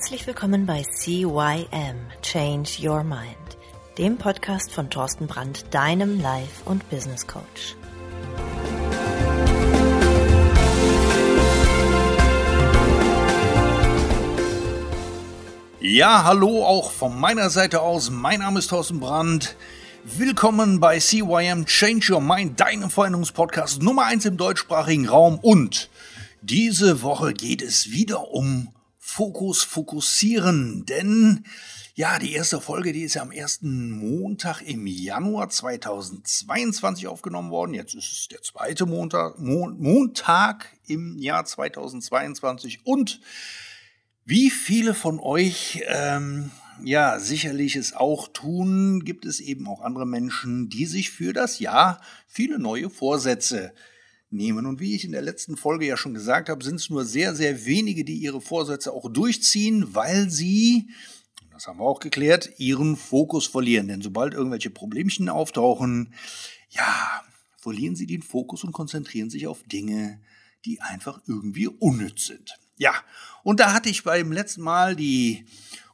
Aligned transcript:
Herzlich 0.00 0.26
willkommen 0.26 0.64
bei 0.64 0.82
CYM 0.82 2.08
Change 2.22 2.70
Your 2.80 3.04
Mind, 3.04 3.36
dem 3.98 4.16
Podcast 4.16 4.72
von 4.72 4.88
Thorsten 4.88 5.26
Brandt, 5.26 5.66
deinem 5.74 6.18
Life- 6.22 6.62
und 6.64 6.88
Business 6.88 7.26
Coach. 7.26 7.76
Ja, 15.82 16.24
hallo 16.24 16.64
auch 16.64 16.92
von 16.92 17.20
meiner 17.20 17.50
Seite 17.50 17.82
aus. 17.82 18.08
Mein 18.08 18.40
Name 18.40 18.60
ist 18.60 18.68
Thorsten 18.68 19.00
Brandt. 19.00 19.54
Willkommen 20.04 20.80
bei 20.80 20.98
CYM 20.98 21.66
Change 21.66 22.14
Your 22.14 22.22
Mind, 22.22 22.58
deinem 22.58 22.88
Veränderungspodcast 22.88 23.82
Nummer 23.82 24.06
1 24.06 24.24
im 24.24 24.38
deutschsprachigen 24.38 25.06
Raum. 25.06 25.38
Und 25.38 25.90
diese 26.40 27.02
Woche 27.02 27.34
geht 27.34 27.60
es 27.60 27.90
wieder 27.90 28.30
um 28.30 28.72
Fokus, 29.10 29.64
Fokussieren. 29.64 30.86
Denn 30.86 31.44
ja, 31.94 32.20
die 32.20 32.32
erste 32.32 32.60
Folge, 32.60 32.92
die 32.92 33.02
ist 33.02 33.14
ja 33.14 33.22
am 33.22 33.32
ersten 33.32 33.90
Montag 33.90 34.62
im 34.62 34.86
Januar 34.86 35.50
2022 35.50 37.08
aufgenommen 37.08 37.50
worden. 37.50 37.74
Jetzt 37.74 37.94
ist 37.94 38.12
es 38.12 38.28
der 38.28 38.40
zweite 38.42 38.86
Montag, 38.86 39.38
Montag 39.40 40.76
im 40.86 41.18
Jahr 41.18 41.44
2022 41.44 42.86
und 42.86 43.20
wie 44.24 44.48
viele 44.48 44.94
von 44.94 45.18
euch 45.18 45.82
ähm, 45.88 46.52
ja 46.84 47.18
sicherlich 47.18 47.74
es 47.74 47.92
auch 47.92 48.28
tun, 48.28 49.04
gibt 49.04 49.26
es 49.26 49.40
eben 49.40 49.66
auch 49.66 49.80
andere 49.80 50.06
Menschen, 50.06 50.68
die 50.68 50.86
sich 50.86 51.10
für 51.10 51.32
das 51.32 51.58
Jahr 51.58 52.00
viele 52.28 52.60
neue 52.60 52.88
Vorsätze 52.88 53.72
nehmen. 54.30 54.66
Und 54.66 54.80
wie 54.80 54.94
ich 54.94 55.04
in 55.04 55.12
der 55.12 55.22
letzten 55.22 55.56
Folge 55.56 55.86
ja 55.86 55.96
schon 55.96 56.14
gesagt 56.14 56.48
habe, 56.48 56.64
sind 56.64 56.76
es 56.76 56.90
nur 56.90 57.04
sehr, 57.04 57.34
sehr 57.34 57.66
wenige, 57.66 58.04
die 58.04 58.16
ihre 58.16 58.40
Vorsätze 58.40 58.92
auch 58.92 59.10
durchziehen, 59.10 59.94
weil 59.94 60.30
sie, 60.30 60.88
das 61.52 61.66
haben 61.66 61.78
wir 61.78 61.84
auch 61.84 62.00
geklärt, 62.00 62.50
ihren 62.58 62.96
Fokus 62.96 63.46
verlieren. 63.46 63.88
Denn 63.88 64.02
sobald 64.02 64.34
irgendwelche 64.34 64.70
Problemchen 64.70 65.28
auftauchen, 65.28 66.14
ja, 66.70 67.22
verlieren 67.56 67.96
sie 67.96 68.06
den 68.06 68.22
Fokus 68.22 68.64
und 68.64 68.72
konzentrieren 68.72 69.30
sich 69.30 69.46
auf 69.46 69.62
Dinge, 69.64 70.20
die 70.64 70.80
einfach 70.80 71.20
irgendwie 71.26 71.68
unnütz 71.68 72.26
sind. 72.26 72.58
Ja, 72.78 72.94
und 73.42 73.60
da 73.60 73.74
hatte 73.74 73.90
ich 73.90 74.04
beim 74.04 74.32
letzten 74.32 74.62
Mal 74.62 74.96
die 74.96 75.44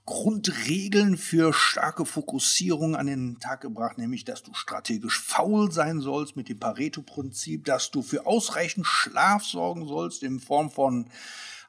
Grundregeln 0.07 1.17
für 1.17 1.53
starke 1.53 2.07
Fokussierung 2.07 2.95
an 2.95 3.07
den 3.07 3.41
Tag 3.41 3.61
gebracht, 3.61 3.99
nämlich 3.99 4.25
dass 4.25 4.45
du 4.45 4.55
strategisch 4.55 5.21
faul 5.21 5.73
sein 5.73 6.01
sollst 6.01 6.37
mit 6.37 6.49
dem 6.49 6.61
Pareto-Prinzip, 6.61 7.65
dass 7.65 7.91
du 7.91 8.03
für 8.03 8.25
ausreichend 8.25 8.87
Schlaf 8.87 9.45
sorgen 9.45 9.87
sollst 9.87 10.23
in 10.23 10.39
Form 10.39 10.71
von 10.71 11.11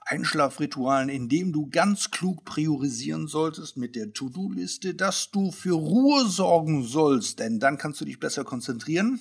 Einschlafritualen, 0.01 1.09
indem 1.09 1.51
du 1.51 1.67
ganz 1.67 2.11
klug 2.11 2.45
priorisieren 2.45 3.27
solltest 3.27 3.75
mit 3.75 3.95
der 3.95 4.13
To-Do-Liste, 4.13 4.93
dass 4.93 5.31
du 5.31 5.51
für 5.51 5.73
Ruhe 5.73 6.27
sorgen 6.27 6.83
sollst, 6.83 7.39
denn 7.39 7.59
dann 7.59 7.79
kannst 7.79 7.99
du 8.01 8.05
dich 8.05 8.19
besser 8.19 8.43
konzentrieren 8.43 9.19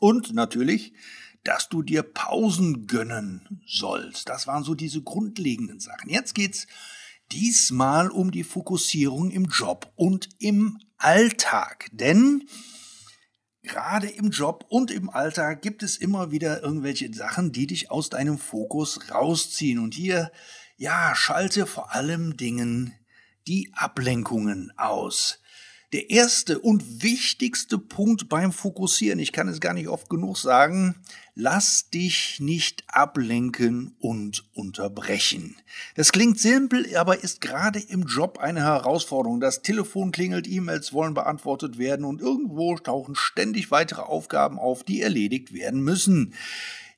und 0.00 0.32
natürlich, 0.32 0.94
dass 1.42 1.68
du 1.68 1.82
dir 1.82 2.04
Pausen 2.04 2.86
gönnen 2.86 3.60
sollst. 3.66 4.28
Das 4.28 4.46
waren 4.46 4.64
so 4.64 4.74
diese 4.74 5.02
grundlegenden 5.02 5.80
Sachen. 5.80 6.08
Jetzt 6.08 6.34
geht's 6.34 6.66
diesmal 7.32 8.10
um 8.10 8.30
die 8.30 8.44
Fokussierung 8.44 9.30
im 9.30 9.46
Job 9.46 9.92
und 9.96 10.28
im 10.38 10.78
Alltag. 10.96 11.88
Denn 11.92 12.48
gerade 13.62 14.08
im 14.08 14.30
Job 14.30 14.64
und 14.68 14.90
im 14.90 15.10
Alltag 15.10 15.62
gibt 15.62 15.82
es 15.82 15.96
immer 15.96 16.30
wieder 16.30 16.62
irgendwelche 16.62 17.12
Sachen, 17.12 17.52
die 17.52 17.66
dich 17.66 17.90
aus 17.90 18.10
deinem 18.10 18.38
Fokus 18.38 19.10
rausziehen. 19.10 19.78
Und 19.78 19.94
hier, 19.94 20.32
ja, 20.76 21.14
schalte 21.14 21.66
vor 21.66 21.94
allem 21.94 22.36
Dingen 22.36 22.94
die 23.46 23.70
Ablenkungen 23.74 24.72
aus 24.76 25.40
der 25.92 26.10
erste 26.10 26.58
und 26.58 27.02
wichtigste 27.02 27.78
Punkt 27.78 28.28
beim 28.28 28.52
Fokussieren, 28.52 29.18
ich 29.18 29.32
kann 29.32 29.48
es 29.48 29.60
gar 29.60 29.72
nicht 29.72 29.88
oft 29.88 30.10
genug 30.10 30.36
sagen, 30.36 30.96
lass 31.34 31.88
dich 31.88 32.40
nicht 32.40 32.84
ablenken 32.88 33.96
und 33.98 34.44
unterbrechen. 34.52 35.56
Das 35.94 36.12
klingt 36.12 36.38
simpel, 36.38 36.94
aber 36.96 37.22
ist 37.22 37.40
gerade 37.40 37.78
im 37.78 38.02
Job 38.02 38.38
eine 38.38 38.60
Herausforderung. 38.60 39.40
Das 39.40 39.62
Telefon 39.62 40.12
klingelt, 40.12 40.46
E-Mails 40.46 40.92
wollen 40.92 41.14
beantwortet 41.14 41.78
werden 41.78 42.04
und 42.04 42.20
irgendwo 42.20 42.76
tauchen 42.76 43.14
ständig 43.14 43.70
weitere 43.70 44.02
Aufgaben 44.02 44.58
auf, 44.58 44.84
die 44.84 45.00
erledigt 45.00 45.54
werden 45.54 45.80
müssen. 45.80 46.34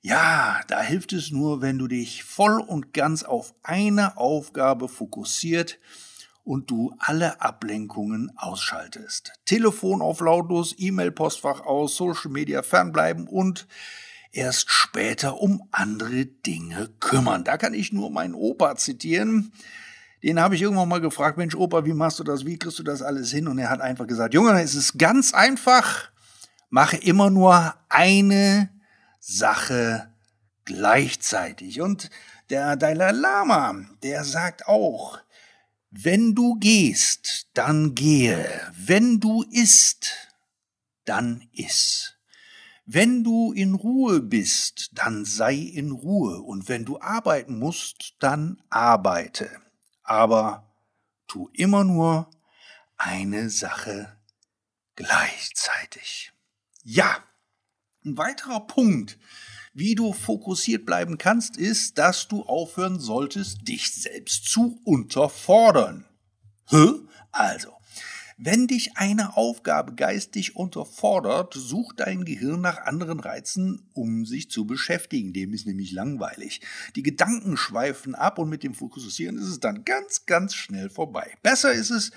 Ja, 0.02 0.62
da 0.66 0.82
hilft 0.82 1.12
es 1.12 1.30
nur, 1.30 1.60
wenn 1.60 1.78
du 1.78 1.86
dich 1.86 2.24
voll 2.24 2.58
und 2.58 2.92
ganz 2.92 3.22
auf 3.22 3.54
eine 3.62 4.16
Aufgabe 4.16 4.88
fokussiert 4.88 5.78
und 6.44 6.70
du 6.70 6.94
alle 6.98 7.40
Ablenkungen 7.40 8.32
ausschaltest. 8.36 9.32
Telefon 9.44 10.02
auf 10.02 10.20
lautlos, 10.20 10.74
E-Mail-Postfach 10.78 11.60
aus, 11.60 11.96
Social 11.96 12.30
Media 12.30 12.62
fernbleiben 12.62 13.28
und 13.28 13.66
erst 14.32 14.70
später 14.70 15.40
um 15.40 15.62
andere 15.70 16.26
Dinge 16.26 16.88
kümmern. 17.00 17.44
Da 17.44 17.56
kann 17.56 17.74
ich 17.74 17.92
nur 17.92 18.10
meinen 18.10 18.34
Opa 18.34 18.76
zitieren. 18.76 19.52
Den 20.22 20.38
habe 20.40 20.54
ich 20.54 20.62
irgendwann 20.62 20.88
mal 20.88 21.00
gefragt, 21.00 21.38
Mensch, 21.38 21.54
Opa, 21.54 21.84
wie 21.84 21.94
machst 21.94 22.18
du 22.18 22.24
das? 22.24 22.44
Wie 22.44 22.58
kriegst 22.58 22.78
du 22.78 22.82
das 22.82 23.02
alles 23.02 23.30
hin? 23.30 23.48
Und 23.48 23.58
er 23.58 23.70
hat 23.70 23.80
einfach 23.80 24.06
gesagt, 24.06 24.34
Junge, 24.34 24.60
es 24.62 24.74
ist 24.74 24.98
ganz 24.98 25.32
einfach. 25.32 26.10
Mache 26.68 26.98
immer 26.98 27.30
nur 27.30 27.74
eine 27.88 28.70
Sache 29.18 30.10
gleichzeitig. 30.64 31.80
Und 31.80 32.10
der 32.50 32.76
Dalai 32.76 33.12
Lama, 33.12 33.76
der 34.02 34.24
sagt 34.24 34.68
auch, 34.68 35.18
wenn 35.90 36.34
du 36.34 36.54
gehst, 36.56 37.48
dann 37.54 37.94
gehe. 37.94 38.48
Wenn 38.74 39.18
du 39.18 39.42
isst, 39.42 40.12
dann 41.04 41.48
iss. 41.52 42.14
Wenn 42.86 43.24
du 43.24 43.52
in 43.52 43.74
Ruhe 43.74 44.20
bist, 44.20 44.90
dann 44.92 45.24
sei 45.24 45.54
in 45.54 45.90
Ruhe. 45.90 46.40
Und 46.40 46.68
wenn 46.68 46.84
du 46.84 47.00
arbeiten 47.00 47.58
musst, 47.58 48.14
dann 48.20 48.62
arbeite. 48.68 49.50
Aber 50.02 50.72
tu 51.26 51.50
immer 51.52 51.84
nur 51.84 52.30
eine 52.96 53.50
Sache 53.50 54.16
gleichzeitig. 54.96 56.32
Ja, 56.82 57.22
ein 58.04 58.16
weiterer 58.16 58.60
Punkt, 58.66 59.18
wie 59.80 59.94
du 59.94 60.12
fokussiert 60.12 60.84
bleiben 60.84 61.16
kannst, 61.16 61.56
ist, 61.56 61.96
dass 61.96 62.28
du 62.28 62.42
aufhören 62.42 63.00
solltest, 63.00 63.66
dich 63.66 63.90
selbst 63.90 64.44
zu 64.44 64.78
unterfordern. 64.84 66.04
Hä? 66.68 66.86
Also, 67.32 67.70
wenn 68.36 68.66
dich 68.66 68.98
eine 68.98 69.38
Aufgabe 69.38 69.94
geistig 69.94 70.54
unterfordert, 70.54 71.54
sucht 71.54 72.00
dein 72.00 72.26
Gehirn 72.26 72.60
nach 72.60 72.82
anderen 72.82 73.20
Reizen, 73.20 73.88
um 73.94 74.26
sich 74.26 74.50
zu 74.50 74.66
beschäftigen. 74.66 75.32
Dem 75.32 75.54
ist 75.54 75.66
nämlich 75.66 75.92
langweilig. 75.92 76.60
Die 76.94 77.02
Gedanken 77.02 77.56
schweifen 77.56 78.14
ab 78.14 78.38
und 78.38 78.50
mit 78.50 78.62
dem 78.62 78.74
Fokussieren 78.74 79.38
ist 79.38 79.48
es 79.48 79.60
dann 79.60 79.86
ganz, 79.86 80.26
ganz 80.26 80.54
schnell 80.54 80.90
vorbei. 80.90 81.32
Besser 81.42 81.72
ist 81.72 81.90
es, 81.90 82.12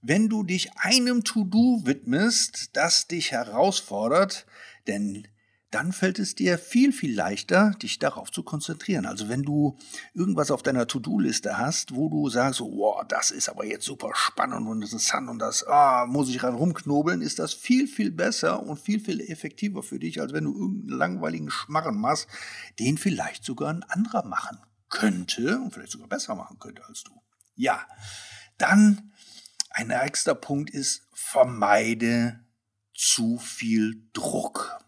wenn 0.00 0.28
du 0.28 0.42
dich 0.42 0.76
einem 0.78 1.22
To-Do 1.22 1.82
widmest, 1.84 2.70
das 2.72 3.06
dich 3.06 3.30
herausfordert, 3.30 4.46
denn 4.88 5.28
dann 5.72 5.92
fällt 5.92 6.18
es 6.18 6.34
dir 6.34 6.58
viel, 6.58 6.92
viel 6.92 7.14
leichter, 7.14 7.70
dich 7.82 7.98
darauf 7.98 8.30
zu 8.30 8.42
konzentrieren. 8.42 9.06
Also 9.06 9.28
wenn 9.28 9.42
du 9.42 9.78
irgendwas 10.12 10.50
auf 10.50 10.62
deiner 10.62 10.86
To-Do-Liste 10.86 11.56
hast, 11.56 11.94
wo 11.94 12.10
du 12.10 12.28
sagst, 12.28 12.60
wow, 12.60 13.02
das 13.08 13.30
ist 13.30 13.48
aber 13.48 13.64
jetzt 13.64 13.86
super 13.86 14.10
spannend 14.14 14.68
und 14.68 14.82
interessant 14.82 15.30
und 15.30 15.38
das 15.38 15.66
ah, 15.66 16.04
muss 16.06 16.28
ich 16.28 16.42
ran 16.42 16.54
rumknobeln, 16.54 17.22
ist 17.22 17.38
das 17.38 17.54
viel, 17.54 17.88
viel 17.88 18.10
besser 18.10 18.62
und 18.62 18.78
viel, 18.78 19.00
viel 19.00 19.20
effektiver 19.20 19.82
für 19.82 19.98
dich, 19.98 20.20
als 20.20 20.34
wenn 20.34 20.44
du 20.44 20.52
irgendeinen 20.52 20.98
langweiligen 20.98 21.50
Schmarren 21.50 21.98
machst, 21.98 22.28
den 22.78 22.98
vielleicht 22.98 23.42
sogar 23.42 23.70
ein 23.70 23.82
anderer 23.82 24.26
machen 24.26 24.58
könnte 24.90 25.58
und 25.58 25.72
vielleicht 25.72 25.92
sogar 25.92 26.08
besser 26.08 26.34
machen 26.34 26.58
könnte 26.58 26.84
als 26.86 27.02
du. 27.02 27.12
Ja, 27.56 27.86
dann 28.58 29.12
ein 29.70 29.88
nächster 29.88 30.34
Punkt 30.34 30.68
ist, 30.68 31.08
vermeide 31.14 32.44
zu 32.94 33.38
viel 33.38 34.06
Druck. 34.12 34.81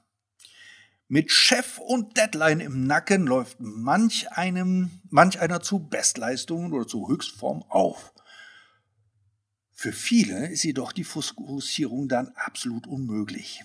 Mit 1.14 1.30
Chef 1.30 1.78
und 1.78 2.16
Deadline 2.16 2.58
im 2.58 2.88
Nacken 2.88 3.24
läuft 3.28 3.58
manch 3.60 4.32
einem, 4.32 4.90
manch 5.10 5.38
einer 5.38 5.60
zu 5.60 5.78
Bestleistungen 5.78 6.72
oder 6.72 6.88
zu 6.88 7.08
Höchstform 7.08 7.62
auf. 7.68 8.12
Für 9.70 9.92
viele 9.92 10.48
ist 10.48 10.64
jedoch 10.64 10.90
die 10.90 11.04
Fokussierung 11.04 12.08
dann 12.08 12.32
absolut 12.34 12.88
unmöglich. 12.88 13.62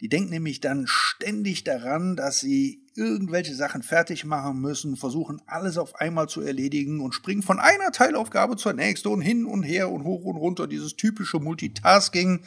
Die 0.00 0.08
denken 0.08 0.30
nämlich 0.30 0.60
dann 0.60 0.86
ständig 0.86 1.64
daran, 1.64 2.16
dass 2.16 2.40
sie 2.40 2.86
irgendwelche 2.94 3.54
Sachen 3.54 3.82
fertig 3.82 4.24
machen 4.24 4.58
müssen, 4.58 4.96
versuchen 4.96 5.42
alles 5.46 5.76
auf 5.76 5.96
einmal 5.96 6.30
zu 6.30 6.40
erledigen 6.40 7.00
und 7.00 7.12
springen 7.12 7.42
von 7.42 7.60
einer 7.60 7.92
Teilaufgabe 7.92 8.56
zur 8.56 8.72
nächsten 8.72 9.08
und 9.08 9.20
hin 9.20 9.44
und 9.44 9.64
her 9.64 9.90
und 9.90 10.04
hoch 10.04 10.24
und 10.24 10.38
runter, 10.38 10.66
dieses 10.66 10.96
typische 10.96 11.40
Multitasking. 11.40 12.42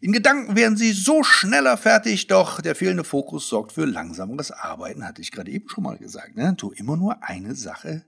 In 0.00 0.12
Gedanken 0.12 0.54
werden 0.54 0.76
sie 0.76 0.92
so 0.92 1.24
schneller 1.24 1.76
fertig, 1.76 2.28
doch 2.28 2.60
der 2.60 2.76
fehlende 2.76 3.04
Fokus 3.04 3.48
sorgt 3.48 3.72
für 3.72 3.84
langsameres 3.84 4.50
Arbeiten, 4.50 5.04
hatte 5.04 5.22
ich 5.22 5.32
gerade 5.32 5.50
eben 5.50 5.68
schon 5.68 5.84
mal 5.84 5.98
gesagt. 5.98 6.36
Ne? 6.36 6.54
Tu 6.56 6.70
immer 6.72 6.96
nur 6.96 7.22
eine 7.24 7.54
Sache 7.54 8.04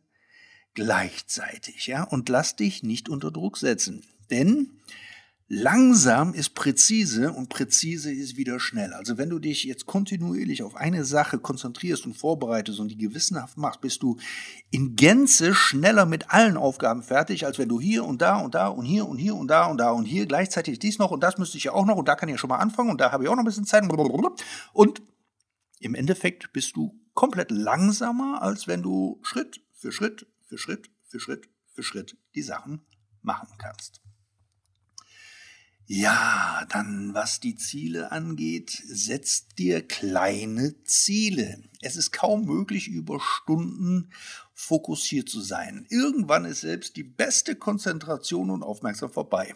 gleichzeitig, 0.75 1.89
ja, 1.89 2.05
und 2.05 2.29
lass 2.29 2.55
dich 2.55 2.85
nicht 2.85 3.09
unter 3.09 3.33
Druck 3.33 3.59
setzen. 3.59 4.05
Denn 4.31 4.81
Langsam 5.53 6.33
ist 6.33 6.51
präzise 6.55 7.33
und 7.33 7.49
präzise 7.49 8.13
ist 8.13 8.37
wieder 8.37 8.61
schnell. 8.61 8.93
Also 8.93 9.19
wenn 9.19 9.31
du 9.31 9.41
dich 9.41 9.65
jetzt 9.65 9.85
kontinuierlich 9.85 10.63
auf 10.63 10.77
eine 10.77 11.05
Sache 11.05 11.41
konzentrierst 11.41 12.07
und 12.07 12.15
vorbereitest 12.15 12.79
und 12.79 12.87
die 12.87 12.97
gewissenhaft 12.97 13.57
machst, 13.57 13.81
bist 13.81 14.05
du 14.05 14.17
in 14.71 14.95
Gänze 14.95 15.53
schneller 15.53 16.07
mit 16.07 16.31
allen 16.31 16.57
Aufgaben 16.57 17.03
fertig, 17.03 17.47
als 17.47 17.59
wenn 17.59 17.69
du 17.69 17.81
hier 17.81 18.05
und 18.05 18.23
da 18.23 18.37
und 18.37 18.55
da 18.55 18.69
und 18.69 18.85
hier 18.85 19.09
und 19.09 19.19
hier 19.19 19.35
und 19.35 19.49
da 19.49 19.67
und 19.67 19.79
da 19.79 19.91
und 19.91 20.05
hier 20.05 20.27
gleichzeitig 20.27 20.79
dies 20.79 21.01
noch 21.01 21.11
und 21.11 21.21
das 21.25 21.37
müsste 21.37 21.59
ich 21.59 21.65
ja 21.65 21.73
auch 21.73 21.85
noch 21.85 21.97
und 21.97 22.07
da 22.07 22.15
kann 22.15 22.29
ich 22.29 22.35
ja 22.35 22.39
schon 22.39 22.51
mal 22.51 22.59
anfangen 22.59 22.91
und 22.91 23.01
da 23.01 23.11
habe 23.11 23.25
ich 23.25 23.29
auch 23.29 23.35
noch 23.35 23.43
ein 23.43 23.45
bisschen 23.45 23.67
Zeit 23.67 23.83
und 24.73 25.03
im 25.81 25.97
Endeffekt 25.97 26.53
bist 26.53 26.77
du 26.77 26.97
komplett 27.13 27.51
langsamer, 27.51 28.41
als 28.41 28.69
wenn 28.69 28.83
du 28.83 29.19
Schritt 29.23 29.61
für 29.73 29.91
Schritt 29.91 30.29
für 30.47 30.59
Schritt 30.59 30.93
für 31.09 31.19
Schritt 31.19 31.49
für 31.75 31.83
Schritt 31.83 32.17
die 32.37 32.43
Sachen 32.43 32.83
machen 33.21 33.49
kannst. 33.59 34.01
Ja, 35.93 36.65
dann 36.71 37.15
was 37.15 37.41
die 37.41 37.57
Ziele 37.57 38.13
angeht, 38.13 38.71
setzt 38.87 39.59
dir 39.59 39.85
kleine 39.85 40.81
Ziele. 40.85 41.65
Es 41.81 41.97
ist 41.97 42.13
kaum 42.13 42.45
möglich, 42.45 42.87
über 42.87 43.19
Stunden 43.19 44.13
fokussiert 44.55 45.29
zu 45.29 45.41
sein. 45.41 45.87
Irgendwann 45.91 46.45
ist 46.45 46.61
selbst 46.61 46.95
die 46.95 47.03
beste 47.03 47.57
Konzentration 47.57 48.51
und 48.51 48.63
Aufmerksamkeit 48.63 49.15
vorbei. 49.15 49.55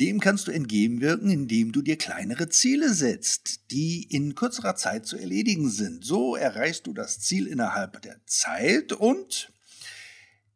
Dem 0.00 0.20
kannst 0.20 0.48
du 0.48 0.52
entgegenwirken, 0.52 1.28
indem 1.28 1.72
du 1.72 1.82
dir 1.82 1.98
kleinere 1.98 2.48
Ziele 2.48 2.94
setzt, 2.94 3.70
die 3.72 4.04
in 4.04 4.34
kürzerer 4.34 4.74
Zeit 4.74 5.04
zu 5.04 5.18
erledigen 5.18 5.68
sind. 5.68 6.02
So 6.02 6.34
erreichst 6.34 6.86
du 6.86 6.94
das 6.94 7.20
Ziel 7.20 7.46
innerhalb 7.46 8.00
der 8.00 8.24
Zeit 8.24 8.94
und 8.94 9.52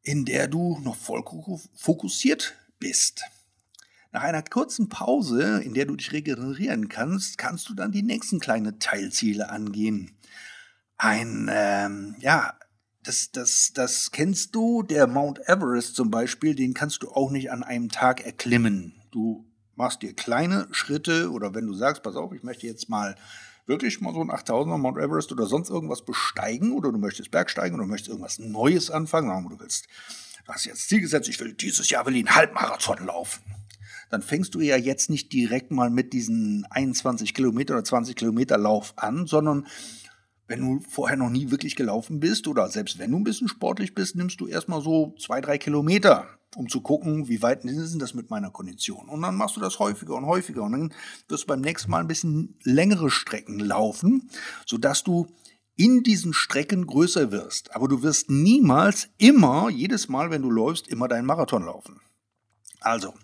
in 0.01 0.25
der 0.25 0.49
du 0.49 0.79
noch 0.79 0.97
voll 0.97 1.23
fokussiert 1.75 2.55
bist. 2.79 3.25
Nach 4.11 4.23
einer 4.23 4.43
kurzen 4.43 4.89
Pause, 4.89 5.61
in 5.61 5.75
der 5.75 5.85
du 5.85 5.95
dich 5.95 6.13
regenerieren 6.13 6.89
kannst, 6.89 7.37
kannst 7.37 7.69
du 7.69 7.75
dann 7.75 7.93
die 7.93 8.03
nächsten 8.03 8.41
kleinen 8.41 8.79
Teilziele 8.79 9.51
angehen. 9.51 10.17
Ein, 10.97 11.51
ähm, 11.53 12.17
ja, 12.19 12.55
das, 13.03 13.31
das, 13.33 13.73
das 13.75 14.11
kennst 14.11 14.55
du, 14.55 14.83
der 14.83 15.07
Mount 15.07 15.41
Everest 15.47 15.95
zum 15.95 16.11
Beispiel, 16.11 16.55
den 16.55 16.73
kannst 16.73 17.03
du 17.03 17.11
auch 17.11 17.31
nicht 17.31 17.51
an 17.51 17.63
einem 17.63 17.91
Tag 17.91 18.25
erklimmen. 18.25 18.95
Du 19.11 19.47
machst 19.75 20.01
dir 20.01 20.15
kleine 20.15 20.69
Schritte 20.71 21.31
oder 21.31 21.55
wenn 21.55 21.67
du 21.67 21.75
sagst, 21.75 22.03
pass 22.03 22.17
auf, 22.17 22.33
ich 22.33 22.43
möchte 22.43 22.67
jetzt 22.67 22.89
mal 22.89 23.15
wirklich 23.67 24.01
mal 24.01 24.15
so 24.15 24.23
ein 24.23 24.31
8000er 24.31 24.79
Mount 24.79 24.97
Everest 24.97 25.33
oder 25.33 25.47
sonst 25.47 25.69
irgendwas 25.69 26.03
besteigen 26.03 26.73
oder 26.73 26.91
du 26.93 26.99
möchtest 26.99 27.31
Bergsteigen 27.31 27.75
oder 27.75 27.85
du 27.85 27.91
möchtest 27.91 28.09
irgendwas 28.09 28.39
Neues 28.39 28.91
anfangen, 28.91 29.29
sagen 29.29 29.45
wir, 29.45 29.51
du 29.51 29.61
willst, 29.61 29.87
du 30.47 30.53
hast 30.53 30.65
jetzt 30.65 30.89
Ziel 30.89 31.03
gesetzt, 31.03 31.29
ich 31.29 31.39
will 31.41 31.53
dieses 31.53 31.91
Jahr 31.91 32.07
will 32.07 32.17
ich 32.17 32.27
einen 32.27 32.35
Halbmarathon 32.35 33.05
laufen 33.05 33.58
dann 34.11 34.23
fängst 34.23 34.55
du 34.55 34.61
ja 34.61 34.77
jetzt 34.77 35.11
nicht 35.11 35.33
direkt 35.33 35.71
mal 35.71 35.91
mit 35.91 36.13
diesen 36.13 36.67
21 36.71 37.35
Kilometer 37.35 37.75
oder 37.75 37.85
20 37.85 38.17
Kilometer 38.17 38.59
Lauf 38.59 38.95
an, 38.97 39.27
sondern 39.27 39.67
wenn 40.49 40.61
du 40.61 40.81
vorher 40.89 41.17
noch 41.17 41.31
nie 41.31 41.51
wirklich 41.51 41.77
gelaufen 41.77 42.21
bist 42.21 42.49
oder 42.49 42.69
selbst 42.69 42.99
wenn 42.99 43.11
du 43.11 43.19
ein 43.19 43.25
bisschen 43.25 43.49
sportlich 43.49 43.95
bist, 43.95 44.17
nimmst 44.17 44.41
du 44.41 44.47
erstmal 44.47 44.81
so 44.81 45.15
zwei, 45.21 45.43
drei 45.43 45.59
Kilometer, 45.59 46.27
um 46.57 46.69
zu 46.69 46.81
gucken, 46.81 47.29
wie 47.29 47.43
weit 47.43 47.65
ist 47.67 48.01
das 48.01 48.15
mit 48.15 48.31
meiner 48.31 48.51
Kondition. 48.51 49.09
Und 49.11 49.21
dann 49.21 49.37
machst 49.37 49.57
du 49.57 49.61
das 49.61 49.79
häufiger 49.79 50.15
und 50.15 50.25
häufiger 50.25 50.63
und 50.63 50.73
dann 50.73 50.95
wirst 51.29 51.45
du 51.45 51.49
beim 51.49 51.61
nächsten 51.61 51.91
Mal 51.91 52.01
ein 52.01 52.09
bisschen 52.09 52.57
längere 52.63 53.11
Strecken 53.11 53.59
laufen, 53.59 54.31
sodass 54.65 55.05
du 55.05 55.27
in 55.77 56.03
diesen 56.03 56.33
Strecken 56.33 56.87
größer 56.87 57.31
wirst. 57.31 57.77
Aber 57.77 57.87
du 57.87 58.03
wirst 58.03 58.31
niemals 58.31 59.11
immer, 59.19 59.69
jedes 59.69 60.09
Mal, 60.09 60.31
wenn 60.31 60.43
du 60.43 60.51
läufst, 60.51 60.89
immer 60.89 61.09
deinen 61.09 61.27
Marathon 61.27 61.65
laufen. 61.65 62.01
Also, 62.81 63.15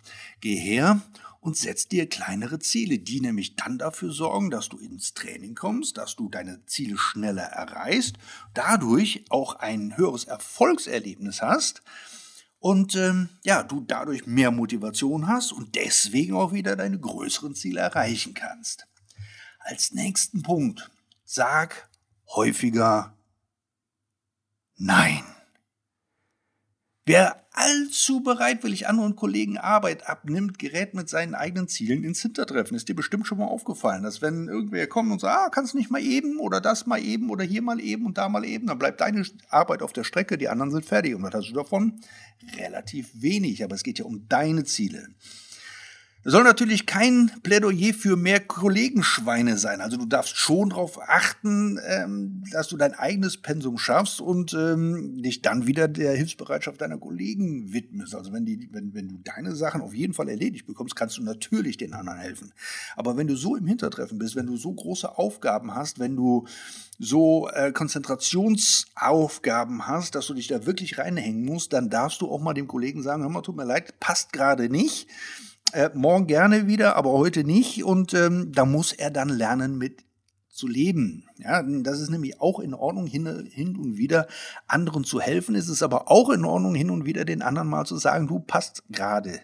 geh 0.41 0.57
her 0.57 1.01
und 1.41 1.57
setz 1.57 1.89
dir 1.89 2.09
kleinere 2.09 2.59
Ziele, 2.59 2.99
die 2.99 3.21
nämlich 3.21 3.57
dann 3.57 3.79
dafür 3.79 4.13
sorgen, 4.13 4.51
dass 4.51 4.69
du 4.69 4.79
ins 4.79 5.15
Training 5.15 5.55
kommst, 5.55 5.99
dass 5.99 6.17
du 6.17 6.29
deine 6.29 6.65
Ziele 6.67 6.97
schneller 6.97 7.43
erreichst, 7.43 8.17
dadurch 8.55 9.25
auch 9.29 9.57
ein 9.57 9.97
höheres 9.97 10.25
Erfolgserlebnis 10.25 11.43
hast 11.43 11.83
und 12.59 12.97
ähm, 12.97 13.29
ja, 13.43 13.63
du 13.63 13.83
dadurch 13.83 14.27
mehr 14.27 14.51
Motivation 14.51 15.29
hast 15.29 15.53
und 15.53 15.75
deswegen 15.75 16.35
auch 16.35 16.53
wieder 16.55 16.77
deine 16.77 16.99
größeren 16.99 17.55
Ziele 17.55 17.81
erreichen 17.81 18.33
kannst. 18.33 18.87
Als 19.59 19.93
nächsten 19.93 20.43
Punkt, 20.43 20.91
sag 21.25 21.91
häufiger 22.35 23.15
Nein. 24.77 25.25
Wer 27.07 27.45
allzu 27.53 28.23
bereitwillig 28.23 28.89
anderen 28.89 29.15
Kollegen 29.15 29.59
Arbeit 29.59 30.09
abnimmt, 30.09 30.59
gerät 30.59 30.95
mit 30.95 31.09
seinen 31.09 31.35
eigenen 31.35 31.69
Zielen 31.69 32.03
ins 32.03 32.23
Hintertreffen. 32.23 32.77
Ist 32.77 32.89
dir 32.89 32.97
bestimmt 32.97 33.27
schon 33.27 33.39
mal 33.39 33.45
aufgefallen, 33.45 34.03
dass 34.03 34.23
wenn 34.23 34.49
irgendwer 34.49 34.87
kommt 34.87 35.13
und 35.13 35.21
sagt, 35.21 35.39
ah, 35.39 35.51
kannst 35.51 35.75
nicht 35.75 35.91
mal 35.91 36.01
eben 36.01 36.41
oder 36.41 36.63
das 36.63 36.87
mal 36.87 36.99
eben 36.99 37.31
oder 37.31 37.45
hier 37.45 37.61
mal 37.61 37.79
eben 37.79 38.07
und 38.07 38.17
da 38.17 38.29
mal 38.31 38.45
eben, 38.45 38.67
dann 38.67 38.79
bleibt 38.79 39.03
deine 39.03 39.25
Arbeit 39.51 39.83
auf 39.83 39.93
der 39.93 40.05
Strecke, 40.05 40.39
die 40.39 40.49
anderen 40.49 40.71
sind 40.71 40.87
fertig. 40.87 41.15
Und 41.15 41.23
was 41.23 41.35
hast 41.35 41.51
du 41.51 41.55
davon? 41.55 42.01
Relativ 42.57 43.11
wenig, 43.15 43.63
aber 43.63 43.75
es 43.75 43.83
geht 43.83 43.99
ja 43.99 44.07
um 44.07 44.27
deine 44.29 44.65
Ziele 44.65 45.09
soll 46.25 46.43
natürlich 46.43 46.87
kein 46.87 47.31
Plädoyer 47.43 47.93
für 47.93 48.17
mehr 48.17 48.41
Kollegenschweine 48.41 49.59
sein. 49.59 49.83
Also 49.83 49.99
du 49.99 50.07
darfst 50.07 50.39
schon 50.39 50.71
darauf 50.71 50.99
achten, 51.01 51.79
ähm, 51.87 52.43
dass 52.51 52.69
du 52.69 52.79
dein 52.79 52.95
eigenes 52.95 53.37
Pensum 53.37 53.77
schaffst 53.77 54.23
und 54.23 54.55
ähm, 54.55 55.23
dich 55.23 55.43
dann 55.43 55.67
wieder 55.67 55.87
der 55.87 56.15
Hilfsbereitschaft 56.15 56.81
deiner 56.81 56.97
Kollegen 56.97 57.75
widmest. 57.75 58.15
Also 58.15 58.33
wenn, 58.33 58.47
die, 58.47 58.71
wenn, 58.73 58.95
wenn 58.95 59.09
du 59.09 59.19
deine 59.23 59.55
Sachen 59.55 59.83
auf 59.83 59.93
jeden 59.93 60.15
Fall 60.15 60.31
erledigt 60.31 60.67
bekommst, 60.67 60.97
kannst 60.97 61.19
du 61.19 61.23
natürlich 61.23 61.77
den 61.77 61.93
anderen 61.93 62.19
helfen. 62.19 62.55
Aber 62.97 63.19
wenn 63.19 63.27
du 63.27 63.37
so 63.37 63.57
im 63.57 63.67
Hintertreffen 63.67 64.19
bist, 64.19 64.35
wenn 64.35 64.47
du 64.47 64.57
so 64.57 64.73
große 64.73 65.19
Aufgaben 65.19 65.75
hast, 65.75 65.99
wenn 65.99 66.17
du 66.17 66.47
so 66.99 67.51
äh, 67.51 67.73
Konzentrationsaufgaben 67.73 69.87
hast, 69.87 70.15
dass 70.15 70.27
du 70.27 70.35
dich 70.35 70.47
da 70.47 70.65
wirklich 70.65 70.97
reinhängen 70.97 71.45
musst, 71.45 71.75
dann 71.75 71.91
darfst 71.91 72.23
du 72.23 72.31
auch 72.31 72.41
mal 72.41 72.55
dem 72.55 72.69
Kollegen 72.69 73.03
sagen, 73.03 73.23
hör 73.23 73.29
mal, 73.29 73.43
tut 73.43 73.57
mir 73.57 73.65
leid, 73.65 74.01
passt 74.01 74.33
gerade 74.33 74.71
nicht 74.71 75.07
äh, 75.75 75.91
morgen 75.95 76.27
gerne 76.27 76.67
wieder, 76.67 76.97
aber 76.97 77.13
heute 77.13 77.45
nicht. 77.45 77.85
Und 77.85 78.15
ähm, 78.15 78.53
da 78.53 78.65
muss 78.65 78.93
er 78.93 79.11
dann 79.11 79.29
lernen, 79.29 79.77
mit 79.77 80.05
zu 80.49 80.69
leben. 80.69 81.29
Ja, 81.39 81.63
das 81.63 82.01
ist 82.01 82.11
nämlich 82.11 82.41
auch 82.41 82.61
in 82.61 82.75
Ordnung, 82.75 83.09
hin, 83.09 83.49
hin 83.51 83.77
und 83.77 83.99
wieder 83.99 84.29
anderen 84.69 85.03
zu 85.03 85.21
helfen. 85.21 85.57
Es 85.57 85.69
ist 85.69 85.83
aber 85.83 86.11
auch 86.11 86.31
in 86.31 86.45
Ordnung, 86.45 86.77
hin 86.77 86.91
und 86.91 87.05
wieder 87.05 87.25
den 87.25 87.43
anderen 87.43 87.69
mal 87.69 87.85
zu 87.85 87.97
sagen, 87.97 88.29
du 88.29 88.39
passt 88.39 88.85
gerade 88.89 89.41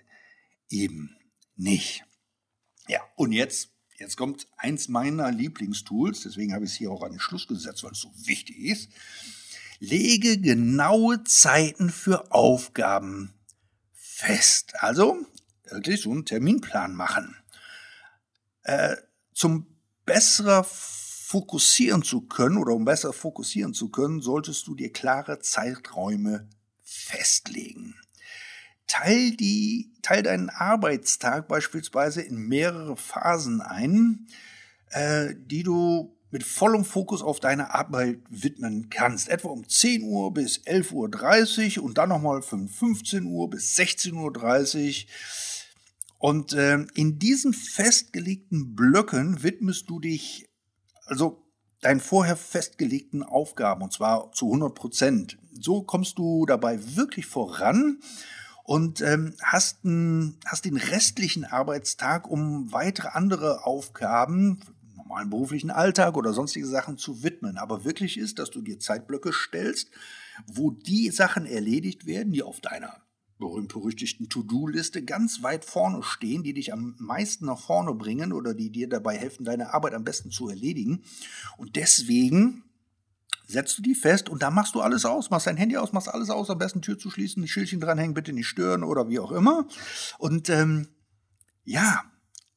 eben 0.69 1.17
nicht. 1.57 2.05
Ja, 2.87 3.01
und 3.17 3.33
jetzt, 3.33 3.71
jetzt 3.99 4.17
kommt 4.17 4.47
eins 4.57 4.89
meiner 4.89 5.33
Lieblingstools, 5.33 6.21
deswegen 6.21 6.55
habe 6.55 6.65
ich 6.65 6.71
es 6.71 6.77
hier 6.77 6.93
auch 6.93 7.03
an 7.03 7.11
den 7.11 7.21
Schluss 7.21 7.49
gesetzt, 7.49 7.83
weil 7.83 7.93
es 7.93 8.01
so 8.01 8.11
wichtig 8.25 8.59
ist. 8.59 8.91
Lege 9.81 10.39
genaue 10.39 11.25
Zeiten 11.25 11.91
für 11.91 12.31
Aufgaben 12.31 13.35
fest. 13.95 14.75
Also 14.79 15.27
wirklich 15.71 16.03
so 16.03 16.11
einen 16.11 16.25
Terminplan 16.25 16.95
machen. 16.95 17.37
Äh, 18.63 18.97
zum 19.33 19.67
besser 20.05 20.65
fokussieren 20.65 22.03
zu 22.03 22.23
können 22.23 22.57
oder 22.57 22.75
um 22.75 22.85
besser 22.85 23.13
fokussieren 23.13 23.73
zu 23.73 23.89
können, 23.91 24.21
solltest 24.21 24.67
du 24.67 24.75
dir 24.75 24.93
klare 24.93 25.39
Zeiträume 25.39 26.49
festlegen. 26.83 27.95
Teil, 28.89 29.37
die, 29.37 29.93
teil 30.03 30.25
deinen 30.25 30.51
Arbeitstag 30.51 31.47
beispielsweise 31.47 32.23
in 32.23 32.37
mehrere 32.49 32.97
Phasen 32.97 33.61
ein, 33.61 34.27
äh, 34.91 35.35
die 35.37 35.63
du 35.63 36.17
mit 36.33 36.43
vollem 36.43 36.85
Fokus 36.85 37.23
auf 37.23 37.39
deine 37.39 37.75
Arbeit 37.75 38.19
widmen 38.29 38.91
kannst. 38.91 39.29
Etwa 39.29 39.49
um 39.49 39.69
10 39.69 40.03
Uhr 40.03 40.35
bis 40.35 40.59
11.30 40.61 41.79
Uhr 41.79 41.85
und 41.85 41.99
dann 41.99 42.09
nochmal 42.09 42.43
von 42.43 42.69
15 42.69 43.27
Uhr 43.27 43.49
bis 43.51 43.77
16.30 43.77 44.15
Uhr 44.15 45.09
und 46.21 46.53
äh, 46.53 46.85
in 46.95 47.19
diesen 47.19 47.55
festgelegten 47.55 48.77
Blöcken 48.77 49.43
widmest 49.43 49.89
du 49.89 50.01
dich 50.01 50.47
also 51.07 51.43
deinen 51.81 52.01
vorher 52.01 52.37
festgelegten 52.37 53.23
Aufgaben 53.23 53.83
und 53.83 53.93
zwar 53.95 54.31
zu 54.33 54.45
100 54.45 54.75
Prozent. 54.75 55.39
So 55.59 55.83
kommst 55.83 56.19
du 56.19 56.45
dabei 56.45 56.79
wirklich 56.95 57.25
voran 57.25 58.01
und 58.65 59.01
ähm, 59.01 59.35
hast, 59.43 59.83
ein, 59.87 60.37
hast 60.45 60.67
den 60.67 60.77
restlichen 60.77 61.47
Arbeitstag, 61.47 62.29
um 62.31 62.71
weitere 62.71 63.09
andere 63.09 63.65
Aufgaben, 63.65 64.61
normalen 64.95 65.31
beruflichen 65.31 65.71
Alltag 65.71 66.19
oder 66.19 66.35
sonstige 66.35 66.67
Sachen 66.67 66.99
zu 66.99 67.23
widmen. 67.23 67.57
Aber 67.57 67.87
wirklich 67.87 68.19
ist, 68.19 68.39
dass 68.39 68.51
du 68.51 68.61
dir 68.61 68.79
Zeitblöcke 68.79 69.33
stellst, 69.33 69.91
wo 70.47 70.71
die 70.71 71.09
Sachen 71.09 71.47
erledigt 71.47 72.05
werden, 72.05 72.35
die 72.35 72.43
auf 72.43 72.61
deiner 72.61 73.01
berühmt-berüchtigten 73.41 74.29
To-Do-Liste 74.29 75.03
ganz 75.03 75.43
weit 75.43 75.65
vorne 75.65 76.03
stehen, 76.05 76.45
die 76.45 76.55
dich 76.55 76.73
am 76.73 76.95
meisten 76.99 77.47
nach 77.47 77.59
vorne 77.59 77.95
bringen 77.95 78.33
oder 78.33 78.55
die 78.55 78.71
dir 78.71 78.89
dabei 78.89 79.17
helfen, 79.17 79.45
deine 79.45 79.75
Arbeit 79.75 79.95
am 79.95 80.05
besten 80.05 80.31
zu 80.31 80.49
erledigen. 80.49 81.03
Und 81.57 81.75
deswegen 81.75 82.63
setzt 83.49 83.77
du 83.79 83.83
die 83.83 83.97
fest 83.97 84.29
und 84.29 84.43
da 84.43 84.51
machst 84.51 84.77
du 84.77 84.81
alles 84.81 85.05
aus, 85.05 85.31
machst 85.31 85.49
dein 85.49 85.57
Handy 85.57 85.77
aus, 85.77 85.93
machst 85.93 86.09
alles 86.09 86.31
aus, 86.31 86.51
am 86.51 86.59
besten 86.59 86.83
Tür 86.83 86.99
zu 86.99 87.11
schließen, 87.11 87.47
Schildchen 87.49 87.81
dranhängen, 87.81 88.15
bitte 88.15 88.33
nicht 88.33 88.47
stören 88.47 88.85
oder 88.85 89.09
wie 89.09 89.19
auch 89.19 89.33
immer. 89.33 89.67
Und 90.19 90.49
ähm, 90.49 90.89
ja, 91.65 92.05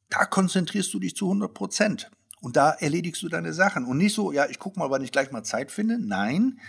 da 0.08 0.24
konzentrierst 0.24 0.94
du 0.94 1.00
dich 1.00 1.16
zu 1.16 1.26
100 1.26 1.52
Prozent. 1.52 2.10
Und 2.40 2.56
da 2.56 2.72
erledigst 2.72 3.22
du 3.22 3.30
deine 3.30 3.54
Sachen. 3.54 3.86
Und 3.86 3.96
nicht 3.96 4.14
so, 4.14 4.30
ja, 4.30 4.46
ich 4.50 4.58
guck 4.58 4.76
mal, 4.76 4.90
wann 4.90 5.02
ich 5.02 5.12
gleich 5.12 5.32
mal 5.32 5.44
Zeit 5.44 5.72
finde. 5.72 5.98
Nein, 5.98 6.60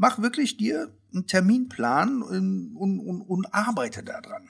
mach 0.00 0.18
wirklich 0.18 0.56
dir 0.56 0.90
einen 1.12 1.26
Terminplan 1.26 2.22
und, 2.22 2.74
und, 2.74 3.20
und, 3.20 3.54
arbeite 3.54 4.02
daran. 4.02 4.48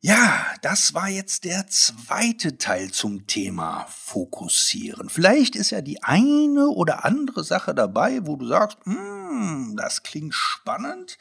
Ja, 0.00 0.46
das 0.60 0.94
war 0.94 1.08
jetzt 1.08 1.44
der 1.44 1.66
zweite 1.68 2.58
Teil 2.58 2.90
zum 2.90 3.26
Thema 3.26 3.86
Fokussieren. 3.88 5.08
Vielleicht 5.08 5.56
ist 5.56 5.70
ja 5.70 5.80
die 5.80 6.02
eine 6.02 6.68
oder 6.68 7.04
andere 7.04 7.42
Sache 7.42 7.74
dabei, 7.74 8.26
wo 8.26 8.36
du 8.36 8.46
sagst, 8.46 8.78
hm, 8.84 9.76
das 9.76 10.02
klingt 10.02 10.34
spannend. 10.34 11.16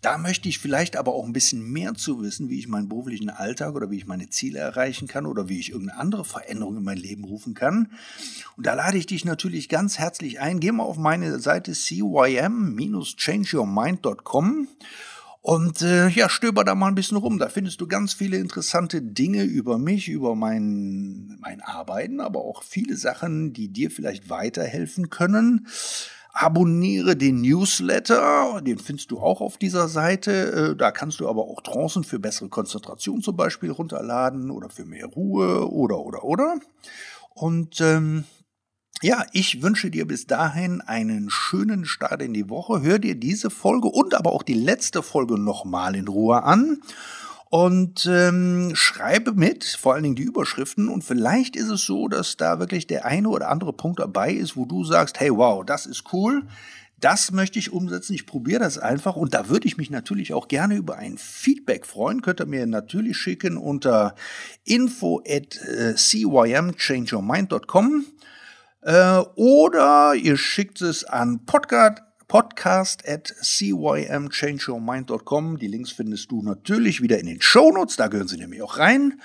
Da 0.00 0.16
möchte 0.16 0.48
ich 0.48 0.60
vielleicht 0.60 0.96
aber 0.96 1.12
auch 1.14 1.26
ein 1.26 1.32
bisschen 1.32 1.72
mehr 1.72 1.94
zu 1.94 2.22
wissen, 2.22 2.48
wie 2.48 2.60
ich 2.60 2.68
meinen 2.68 2.88
beruflichen 2.88 3.30
Alltag 3.30 3.74
oder 3.74 3.90
wie 3.90 3.96
ich 3.96 4.06
meine 4.06 4.30
Ziele 4.30 4.60
erreichen 4.60 5.08
kann 5.08 5.26
oder 5.26 5.48
wie 5.48 5.58
ich 5.58 5.70
irgendeine 5.70 5.98
andere 6.00 6.24
Veränderung 6.24 6.76
in 6.76 6.84
mein 6.84 6.98
Leben 6.98 7.24
rufen 7.24 7.54
kann. 7.54 7.90
Und 8.56 8.66
da 8.66 8.74
lade 8.74 8.96
ich 8.96 9.06
dich 9.06 9.24
natürlich 9.24 9.68
ganz 9.68 9.98
herzlich 9.98 10.38
ein. 10.40 10.60
Geh 10.60 10.70
mal 10.70 10.84
auf 10.84 10.98
meine 10.98 11.40
Seite 11.40 11.72
cym-changeyourmind.com 11.72 14.68
und 15.40 15.82
äh, 15.82 16.08
ja, 16.08 16.28
stöber 16.28 16.62
da 16.62 16.74
mal 16.74 16.88
ein 16.88 16.94
bisschen 16.94 17.16
rum. 17.16 17.38
Da 17.38 17.48
findest 17.48 17.80
du 17.80 17.86
ganz 17.86 18.12
viele 18.12 18.36
interessante 18.36 19.00
Dinge 19.00 19.44
über 19.44 19.78
mich, 19.78 20.08
über 20.08 20.34
mein, 20.34 21.38
mein 21.40 21.60
Arbeiten, 21.60 22.20
aber 22.20 22.44
auch 22.44 22.62
viele 22.62 22.96
Sachen, 22.96 23.52
die 23.52 23.68
dir 23.68 23.90
vielleicht 23.90 24.30
weiterhelfen 24.30 25.10
können. 25.10 25.66
Abonniere 26.40 27.16
den 27.16 27.40
Newsletter, 27.40 28.60
den 28.62 28.78
findest 28.78 29.10
du 29.10 29.18
auch 29.18 29.40
auf 29.40 29.56
dieser 29.58 29.88
Seite. 29.88 30.70
Äh, 30.70 30.76
da 30.76 30.92
kannst 30.92 31.18
du 31.18 31.28
aber 31.28 31.42
auch 31.42 31.62
Trancen 31.62 32.04
für 32.04 32.20
bessere 32.20 32.48
Konzentration 32.48 33.22
zum 33.22 33.36
Beispiel 33.36 33.72
runterladen 33.72 34.52
oder 34.52 34.70
für 34.70 34.84
mehr 34.84 35.06
Ruhe 35.06 35.68
oder 35.68 35.98
oder 35.98 36.22
oder. 36.22 36.60
Und 37.34 37.80
ähm, 37.80 38.22
ja, 39.02 39.26
ich 39.32 39.62
wünsche 39.64 39.90
dir 39.90 40.06
bis 40.06 40.28
dahin 40.28 40.80
einen 40.80 41.28
schönen 41.28 41.84
Start 41.84 42.22
in 42.22 42.34
die 42.34 42.48
Woche. 42.48 42.82
Hör 42.82 43.00
dir 43.00 43.16
diese 43.16 43.50
Folge 43.50 43.88
und 43.88 44.14
aber 44.14 44.32
auch 44.32 44.44
die 44.44 44.54
letzte 44.54 45.02
Folge 45.02 45.40
nochmal 45.40 45.96
in 45.96 46.06
Ruhe 46.06 46.44
an 46.44 46.80
und 47.50 48.06
ähm, 48.06 48.72
schreibe 48.74 49.32
mit, 49.32 49.64
vor 49.64 49.94
allen 49.94 50.02
Dingen 50.02 50.16
die 50.16 50.22
Überschriften. 50.22 50.88
Und 50.88 51.02
vielleicht 51.02 51.56
ist 51.56 51.70
es 51.70 51.84
so, 51.84 52.08
dass 52.08 52.36
da 52.36 52.58
wirklich 52.58 52.86
der 52.86 53.06
eine 53.06 53.28
oder 53.28 53.48
andere 53.48 53.72
Punkt 53.72 54.00
dabei 54.00 54.32
ist, 54.32 54.56
wo 54.56 54.66
du 54.66 54.84
sagst, 54.84 55.18
hey, 55.20 55.30
wow, 55.30 55.64
das 55.64 55.86
ist 55.86 56.12
cool. 56.12 56.42
Das 57.00 57.30
möchte 57.30 57.60
ich 57.60 57.72
umsetzen. 57.72 58.14
Ich 58.14 58.26
probiere 58.26 58.60
das 58.60 58.76
einfach. 58.76 59.16
Und 59.16 59.32
da 59.32 59.48
würde 59.48 59.68
ich 59.68 59.78
mich 59.78 59.88
natürlich 59.88 60.34
auch 60.34 60.48
gerne 60.48 60.74
über 60.74 60.96
ein 60.96 61.16
Feedback 61.16 61.86
freuen. 61.86 62.22
Könnt 62.22 62.40
ihr 62.40 62.46
mir 62.46 62.66
natürlich 62.66 63.16
schicken 63.16 63.56
unter 63.56 64.16
info 64.64 65.22
at 65.26 65.56
äh, 65.62 65.94
cymchangeyourmind.com. 65.96 68.04
Äh, 68.82 69.18
oder 69.36 70.14
ihr 70.16 70.36
schickt 70.36 70.82
es 70.82 71.04
an 71.04 71.46
podcast, 71.46 72.02
podcast 72.28 73.08
at 73.08 73.34
cymchangeyourmind.com. 73.42 75.58
Die 75.58 75.66
Links 75.66 75.90
findest 75.90 76.30
du 76.30 76.42
natürlich 76.42 77.02
wieder 77.02 77.18
in 77.18 77.26
den 77.26 77.40
Shownotes, 77.40 77.96
da 77.96 78.06
gehören 78.08 78.28
sie 78.28 78.36
nämlich 78.36 78.62
auch 78.62 78.78
rein. 78.78 79.20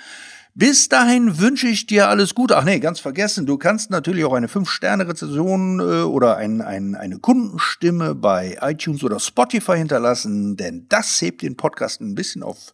Bis 0.56 0.88
dahin 0.88 1.40
wünsche 1.40 1.66
ich 1.66 1.86
dir 1.86 2.08
alles 2.08 2.34
Gute. 2.34 2.56
Ach 2.56 2.64
nee, 2.64 2.78
ganz 2.78 3.00
vergessen, 3.00 3.44
du 3.44 3.58
kannst 3.58 3.90
natürlich 3.90 4.24
auch 4.24 4.34
eine 4.34 4.46
5-Sterne-Rezension 4.46 5.80
äh, 5.80 6.02
oder 6.02 6.36
ein, 6.36 6.62
ein, 6.62 6.94
eine 6.94 7.18
Kundenstimme 7.18 8.14
bei 8.14 8.58
iTunes 8.60 9.02
oder 9.02 9.18
Spotify 9.18 9.76
hinterlassen, 9.76 10.56
denn 10.56 10.86
das 10.88 11.20
hebt 11.20 11.42
den 11.42 11.56
Podcast 11.56 12.00
ein 12.00 12.14
bisschen 12.14 12.44
auf 12.44 12.72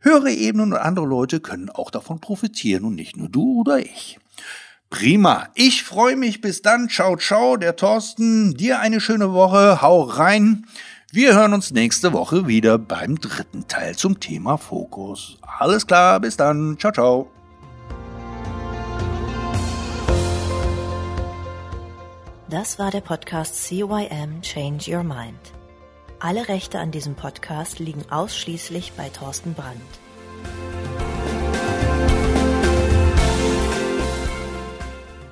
höhere 0.00 0.30
Ebenen 0.30 0.72
und 0.72 0.78
andere 0.78 1.06
Leute 1.06 1.40
können 1.40 1.70
auch 1.70 1.90
davon 1.90 2.20
profitieren 2.20 2.84
und 2.84 2.96
nicht 2.96 3.16
nur 3.16 3.30
du 3.30 3.60
oder 3.60 3.78
ich. 3.78 4.18
Prima. 4.92 5.48
Ich 5.54 5.84
freue 5.84 6.16
mich. 6.16 6.42
Bis 6.42 6.60
dann. 6.60 6.90
Ciao, 6.90 7.16
ciao. 7.16 7.56
Der 7.56 7.76
Thorsten. 7.76 8.54
Dir 8.54 8.78
eine 8.78 9.00
schöne 9.00 9.32
Woche. 9.32 9.80
Hau 9.80 10.02
rein. 10.02 10.66
Wir 11.10 11.34
hören 11.34 11.54
uns 11.54 11.70
nächste 11.70 12.12
Woche 12.12 12.46
wieder 12.46 12.76
beim 12.76 13.18
dritten 13.18 13.66
Teil 13.68 13.96
zum 13.96 14.20
Thema 14.20 14.58
Fokus. 14.58 15.38
Alles 15.58 15.86
klar. 15.86 16.20
Bis 16.20 16.36
dann. 16.36 16.76
Ciao, 16.78 16.92
ciao. 16.92 17.30
Das 22.50 22.78
war 22.78 22.90
der 22.90 23.00
Podcast 23.00 23.64
CYM 23.64 24.42
Change 24.42 24.94
Your 24.94 25.04
Mind. 25.04 25.40
Alle 26.20 26.48
Rechte 26.48 26.78
an 26.78 26.90
diesem 26.90 27.14
Podcast 27.14 27.78
liegen 27.78 28.04
ausschließlich 28.10 28.92
bei 28.94 29.08
Thorsten 29.08 29.54
Brandt. 29.54 30.01